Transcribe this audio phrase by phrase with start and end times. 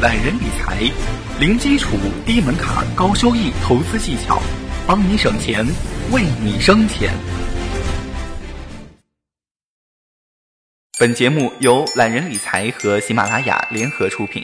[0.00, 0.90] 懒人理财，
[1.38, 4.40] 零基础、低门槛、高收益投资技巧，
[4.86, 5.62] 帮你省钱，
[6.10, 7.12] 为你生钱。
[10.98, 14.42] 本节目由懒人理财和喜马拉雅联合出品。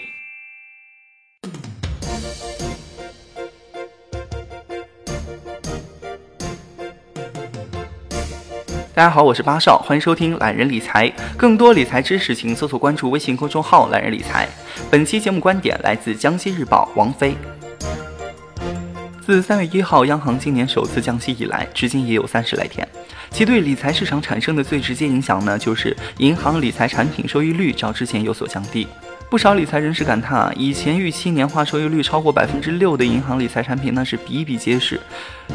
[8.97, 11.07] 大家好，我是八少，欢迎收听懒人理财。
[11.37, 14.49] 更多理财知识，请搜索关注微信公众号“懒人理财”。
[14.91, 17.37] 本期节目观点来自江西日报王菲。
[19.21, 22.89] 自三月一号央行今年首次降息以来，至今也有三十来天，
[23.31, 28.89] 其对理财市场产生的最直接影响呢，就是银行理财产品收益率较之前有所降低。
[29.29, 34.99] 不少理财人士感叹啊，以前预期年化收益率超过百分之六的银行理财产品那是比比皆是，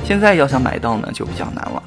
[0.06, 1.82] 现在要想买到呢，就比较难了。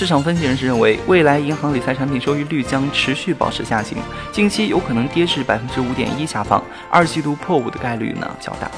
[0.00, 3.98] 市场分析人士认为，未来银行理财产品收益率将持续保持下行，
[4.32, 8.70] 近期有可能跌至百分之五点一下方，二季度破五的概率呢较大。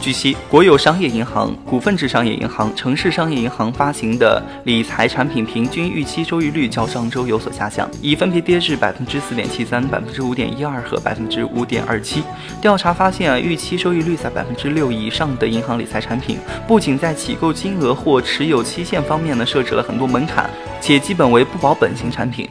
[0.00, 12.22] 据悉，国有商业银行、股份制商业银行、城市商业银行发行的理财产品平均预期收益率较上周有所下降，已分别跌至百分之四点七三、百分之五点一二和百分之五点二七。
[12.60, 20.48] 调查发现啊，预期收益率在百分之六以上的银行理财产品，不仅在起购金额或持有期限方面呢设置了很多门槛，
[20.80, 22.48] 且基本为不保本型产品。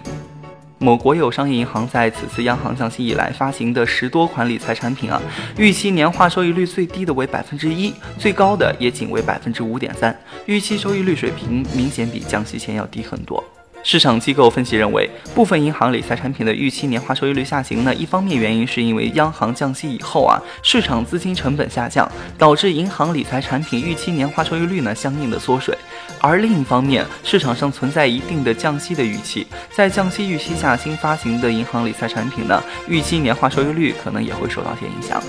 [0.79, 5.19] 某国有商业银行在此次央行降息以来发行的十多款理财产品啊，
[5.57, 13.43] 预期年化收益率最低的为百分之一，最高的也仅为百分之五点三，预期收益率水平明显比降息前要低很多。
[13.87, 22.05] 市场机构分析认为，部分银行理财产品的预期年化收益率下行呢，一方面原因是因为央行降息以后啊，市场资金成本下降，
[22.37, 25.73] 导致银行理财产品预期年化收益率呢相应的缩水；
[26.19, 35.23] 而另一方面，市场上存在一定的降息的预期，在降息预期下新发行的银行理财产品呢，预期年化收益率可能也会受到些影响。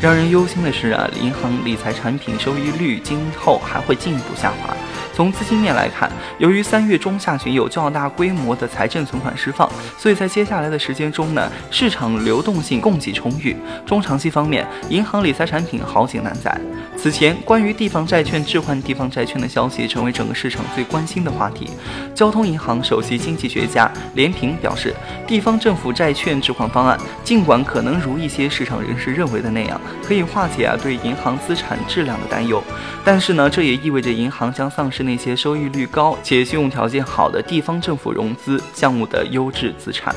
[0.00, 4.76] 让人忧心的是啊，银行理财产品收益率今后还会进一步下滑。
[5.20, 13.54] 从资金面来看，由于三月中下旬有较大规模的财政存款释放，所以在接下来的时间中呢，市场流动性供给充裕。
[13.84, 16.58] 中长期方面，银行理财产品好景难在。
[17.02, 21.70] 此前，关于地方债券置换地方债券的消息成为整个市场最关心的话题。
[22.14, 24.94] 交通银行首席经济学家连平表示，
[25.26, 32.62] 地方政府债券置换方案尽管可能如一些市场人士认为的那样，可以化解啊对银行资产质量的担忧，
[33.02, 35.02] 但是呢，这也意味着银行将丧失。
[35.02, 40.14] 那些收益率高且信用条件好的地方政府融资项目的优质资产。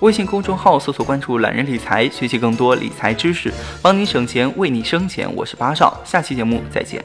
[0.00, 5.26] 微信公众号搜索关注“懒人理财”，学习更多理财知识，帮你省钱，为你生钱。
[5.34, 7.02] 我是八少，下期节目再见。